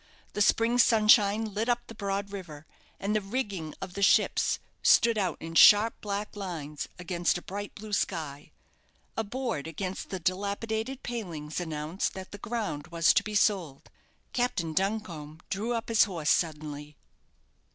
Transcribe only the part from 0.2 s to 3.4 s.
The spring sunshine lit up the broad river, and the